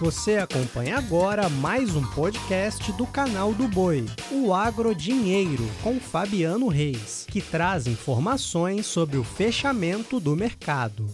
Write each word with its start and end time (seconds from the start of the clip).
Você 0.00 0.38
acompanha 0.38 0.96
agora 0.96 1.46
mais 1.50 1.94
um 1.94 2.02
podcast 2.12 2.90
do 2.92 3.06
canal 3.06 3.52
do 3.52 3.68
Boi, 3.68 4.06
o 4.32 4.54
Agro 4.54 4.94
Dinheiro, 4.94 5.62
com 5.82 6.00
Fabiano 6.00 6.68
Reis, 6.68 7.26
que 7.30 7.42
traz 7.42 7.86
informações 7.86 8.86
sobre 8.86 9.18
o 9.18 9.22
fechamento 9.22 10.18
do 10.18 10.34
mercado. 10.34 11.06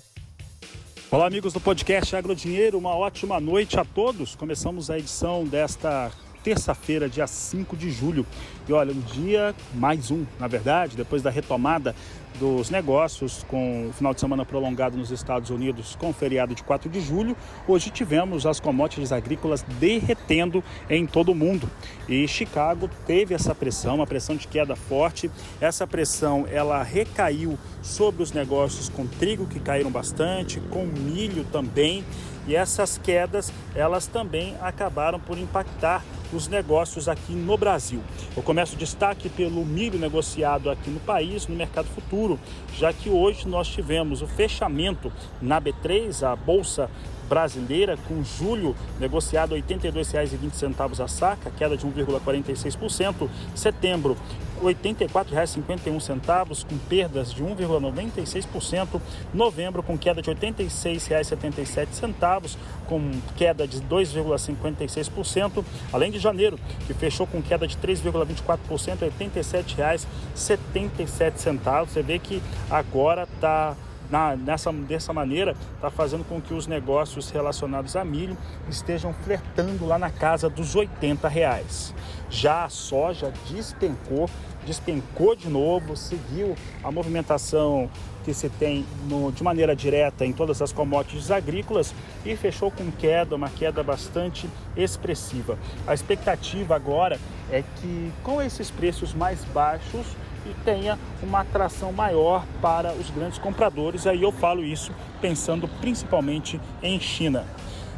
Olá, 1.11 1.27
amigos 1.27 1.53
do 1.53 1.59
podcast 1.59 2.15
Agro 2.15 2.33
Dinheiro, 2.33 2.79
uma 2.79 2.95
ótima 2.95 3.41
noite 3.41 3.77
a 3.77 3.85
todos. 3.85 4.37
Começamos 4.37 4.89
a 4.89 4.97
edição 4.97 5.45
desta 5.45 6.13
terça-feira, 6.47 7.09
dia 7.09 7.27
5 7.27 7.77
de 7.77 7.91
julho. 7.91 8.25
E 8.69 8.73
olha, 8.73 8.93
um 8.93 9.01
dia 9.01 9.53
mais 9.75 10.13
um, 10.13 10.25
na 10.39 10.47
verdade, 10.47 10.97
depois 10.97 11.21
da 11.21 11.29
retomada 11.29 11.93
dos 12.39 12.71
negócios 12.71 13.45
com 13.49 13.89
o 13.89 13.93
final 13.93 14.15
de 14.15 14.21
semana 14.21 14.45
prolongado 14.45 14.97
nos 14.97 15.11
Estados 15.11 15.51
Unidos 15.51 15.97
com 15.97 16.11
o 16.11 16.13
feriado 16.13 16.55
de 16.55 16.63
4 16.63 16.89
de 16.89 17.01
julho, 17.01 17.37
hoje 17.67 17.91
tivemos 17.91 18.47
as 18.47 18.61
commodities 18.61 19.11
agrícolas 19.11 19.65
derretendo 19.81 20.63
em 20.89 21.05
todo 21.05 21.33
o 21.33 21.35
mundo. 21.35 21.69
E 22.09 22.29
Chicago 22.29 22.89
teve 23.07 23.35
essa 23.35 23.53
pressão, 23.53 23.97
uma 23.97 24.07
pressão 24.07 24.37
de 24.37 24.47
queda 24.47 24.77
forte. 24.77 25.29
Essa 25.61 25.85
pressão 25.85 26.47
ela 26.49 26.81
recaiu 26.81 27.59
sobre 27.83 28.23
os 28.23 28.31
negócios 28.31 28.89
com 28.89 29.05
trigo 29.05 29.47
que 29.47 29.59
caíram 29.59 29.91
bastante, 29.91 30.61
com 30.71 30.87
milho 30.87 31.45
também. 31.51 32.05
E 32.47 32.55
essas 32.55 32.97
quedas, 32.97 33.53
elas 33.75 34.07
também 34.07 34.55
acabaram 34.61 35.19
por 35.19 35.37
impactar 35.37 36.05
os 36.37 36.49
negócios 36.49 37.09
aqui 37.09 37.33
no 37.33 37.57
Brasil. 37.57 38.01
Eu 38.37 38.43
começo 38.43 38.77
destaque 38.77 39.29
pelo 39.29 39.65
milho 39.65 39.99
negociado 39.99 40.71
aqui 40.71 40.91
no 40.91 41.01
país, 41.01 41.49
no 41.49 41.57
mercado 41.57 41.87
futuro, 41.87 42.39
já 42.77 42.93
que 42.93 43.09
hoje 43.09 43.49
nós 43.49 43.67
tivemos 43.67 44.21
o 44.21 44.27
fechamento 44.27 45.11
na 45.41 45.61
B3, 45.61 46.23
a 46.23 46.37
bolsa 46.37 46.91
brasileira, 47.29 47.99
com 48.09 48.23
julho 48.23 48.75
negociado 48.99 49.55
R$ 49.55 49.63
82,20 49.63 51.05
a 51.05 51.09
saca, 51.09 51.51
queda 51.51 51.77
de 51.77 51.87
1,46%. 51.87 53.29
Setembro, 53.55 54.17
R$ 54.63 54.75
84,51, 54.75 56.65
com 56.65 56.79
perdas 56.89 57.31
de 57.33 57.43
1,96%. 57.43 59.01
Novembro, 59.35 59.83
com 59.83 59.99
queda 59.99 60.23
de 60.23 60.31
R$ 60.31 60.37
86,77, 60.37 62.57
com 62.87 63.11
queda 63.37 63.67
de 63.67 63.83
2,56%. 63.83 65.65
Além 65.93 66.11
de 66.11 66.19
janeiro, 66.19 66.59
que 66.87 66.95
fechou 66.95 67.27
com 67.27 67.43
queda 67.43 67.67
de 67.67 67.77
3,24%, 67.77 69.01
R$ 69.01 69.13
87,77. 69.21 71.87
Você 71.87 72.03
vê 72.03 72.19
que 72.19 72.43
agora 72.71 73.25
está 73.25 73.77
na, 74.11 74.37
nessa, 74.37 74.73
dessa 74.73 75.13
maneira, 75.13 75.55
está 75.75 75.91
fazendo 75.91 76.25
com 76.25 76.41
que 76.41 76.55
os 76.55 76.67
negócios 76.67 77.31
relacionados 77.31 77.97
a 77.97 78.05
milho 78.05 78.37
estejam 78.69 79.13
flertando 79.13 79.87
lá 79.87 79.99
na 79.99 80.11
casa 80.11 80.49
dos 80.49 80.75
80 80.75 81.29
reais. 81.29 81.95
Já 82.29 82.65
a 82.65 82.69
soja 82.69 83.33
despencou, 83.49 84.29
despencou 84.65 85.37
de 85.37 85.49
novo, 85.49 85.97
seguiu 85.97 86.57
a 86.83 86.91
movimentação 86.91 87.89
que 88.25 88.35
se 88.35 88.49
tem 88.49 88.85
no, 89.09 89.31
de 89.31 89.45
maneira 89.45 89.77
direta 89.77 90.27
em 90.27 90.33
todas 90.33 90.61
as 90.61 90.73
commodities 90.73 91.31
agrícolas 91.31 91.95
e 92.25 92.35
fechou 92.35 92.73
com 92.73 92.91
queda, 92.91 93.37
uma 93.37 93.49
queda 93.49 93.85
bastante 93.85 94.51
expressiva. 94.77 95.57
A 95.87 95.95
expectativa 95.95 96.75
agora 96.75 97.21
é 97.53 97.63
que 97.63 98.13
com 98.25 98.43
esses 98.43 98.69
preços 98.69 99.15
mais 99.15 99.45
baixos 99.45 100.05
e 100.51 100.65
tenha 100.65 100.99
uma 101.23 101.41
atração 101.41 101.93
maior 101.93 102.45
para 102.63 102.93
os 102.93 103.11
grandes 103.11 103.39
compradores. 103.39 104.07
Aí 104.07 104.23
eu 104.23 104.33
falo 104.33 104.65
isso 104.65 104.93
pensando 105.21 105.69
principalmente 105.81 106.61
em 106.83 106.99
China. 107.01 107.45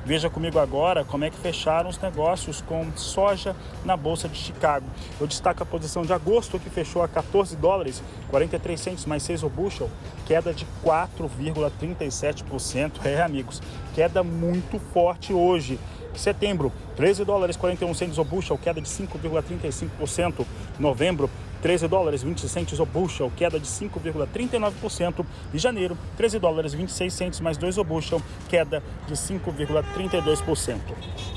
Veja 0.08 0.28
comigo 0.30 0.58
agora 0.58 1.04
como 1.04 1.24
é 1.24 1.30
que 1.30 1.36
fecharam 1.36 1.90
os 1.90 1.98
negócios 1.98 2.62
com 2.62 2.90
soja 2.96 3.54
na 3.84 3.94
Bolsa 3.94 4.26
de 4.26 4.38
Chicago. 4.38 4.86
Eu 5.20 5.26
destaco 5.26 5.62
a 5.62 5.66
posição 5.66 6.02
de 6.02 6.14
agosto, 6.14 6.58
que 6.58 6.70
fechou 6.70 7.02
a 7.02 7.08
14 7.08 7.54
dólares, 7.56 8.02
43 8.30 8.80
centos 8.80 9.04
mais 9.04 9.22
6 9.24 9.42
o 9.42 9.50
bushel, 9.50 9.90
queda 10.24 10.54
de 10.54 10.66
4,37%. 10.82 13.04
É, 13.04 13.20
amigos, 13.20 13.60
queda 13.94 14.22
muito 14.22 14.80
forte 14.94 15.34
hoje. 15.34 15.78
Setembro, 16.14 16.72
13 16.96 17.26
dólares 17.26 17.54
41 17.56 17.92
centos 17.92 18.16
o 18.16 18.24
bushel, 18.24 18.56
queda 18.56 18.80
de 18.80 18.88
5,35%. 18.88 20.46
Novembro, 20.78 21.28
13 21.62 21.88
dólares 21.88 22.22
20 22.22 22.48
centos 22.48 22.80
o 22.80 22.86
bushel, 22.86 23.32
queda 23.36 23.58
de 23.58 23.66
5,39%. 23.66 25.24
E 25.52 25.58
janeiro, 25.58 25.96
13 26.16 26.38
dólares 26.38 26.72
26 26.72 27.12
centos 27.12 27.40
mais 27.40 27.56
2 27.56 27.78
o 27.78 27.84
bushel, 27.84 28.22
queda 28.48 28.82
de 29.06 29.14
5,32%. 29.14 30.78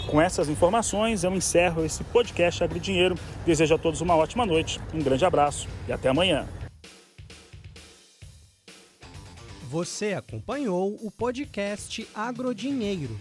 Com 0.08 0.22
essas 0.22 0.50
informações, 0.50 1.24
eu 1.24 1.34
encerro 1.34 1.86
esse 1.86 2.04
podcast 2.04 2.64
Agridinheiro. 2.64 3.16
Desejo 3.46 3.76
a 3.76 3.78
todos 3.78 4.02
uma 4.02 4.16
ótima 4.16 4.46
noite, 4.46 4.80
um 4.94 5.00
grande 5.00 5.26
abraço 5.26 5.68
e 5.88 5.94
até 5.94 6.10
amanhã. 6.10 6.48
Você 9.70 10.14
acompanhou 10.14 10.98
o 11.02 11.10
podcast 11.10 12.06
Agrodinheiro. 12.14 13.18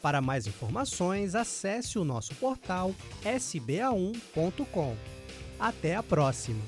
Para 0.00 0.20
mais 0.20 0.46
informações, 0.46 1.34
acesse 1.34 1.98
o 1.98 2.04
nosso 2.04 2.34
portal 2.36 2.94
sba1.com. 3.24 5.17
Até 5.58 5.96
a 5.96 6.02
próxima! 6.02 6.62